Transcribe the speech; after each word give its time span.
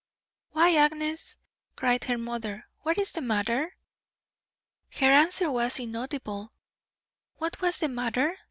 "Why, 0.53 0.75
Agnes," 0.77 1.37
cried 1.75 2.05
her 2.05 2.17
mother, 2.17 2.65
"what 2.79 2.97
is 2.97 3.13
the 3.13 3.21
matter?" 3.21 3.75
Her 4.95 5.11
answer 5.11 5.51
was 5.51 5.77
inaudible. 5.79 6.51
What 7.35 7.61
was 7.61 7.79
the 7.81 7.87
matter? 7.87 8.35